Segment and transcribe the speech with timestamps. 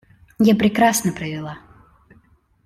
[0.39, 1.59] Я прекрасно провела.